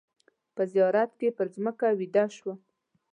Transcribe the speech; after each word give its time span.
په 0.55 0.63
زیارت 0.71 1.11
کې 1.19 1.35
پر 1.37 1.47
مځکه 1.63 1.87
ویده 1.99 2.23
شوم. 2.35 2.57